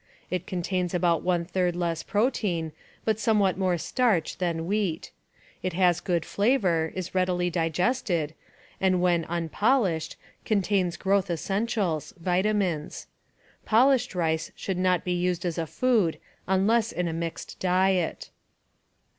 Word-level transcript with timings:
It 0.31 0.47
contains 0.47 0.95
about 0.95 1.21
one 1.21 1.45
third 1.45 1.75
less 1.75 2.01
protein, 2.01 2.71
but 3.05 3.19
somewhat 3.19 3.55
more 3.55 3.77
starch 3.77 4.39
than 4.39 4.65
wheat. 4.65 5.11
It 5.61 5.73
has 5.73 5.99
a 5.99 6.03
good 6.03 6.25
flavor, 6.25 6.91
is 6.95 7.13
readily 7.13 7.51
digested, 7.51 8.33
and 8.79 8.99
when 8.99 9.25
"unpolished" 9.25 10.15
contains 10.43 10.97
growth 10.97 11.29
essentials 11.29 12.15
(vitamins). 12.19 13.05
Polished 13.63 14.15
rice 14.15 14.51
should 14.55 14.79
not 14.79 15.03
be 15.03 15.13
used 15.13 15.45
as 15.45 15.59
a 15.59 15.67
food 15.67 16.17
unless 16.47 16.91
in 16.91 17.07
a 17.07 17.13
mixed 17.13 17.59
diet. 17.59 18.31